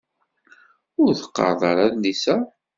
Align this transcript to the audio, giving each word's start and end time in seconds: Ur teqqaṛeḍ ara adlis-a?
Ur 1.01 1.11
teqqaṛeḍ 1.13 1.61
ara 1.71 1.83
adlis-a? 1.87 2.35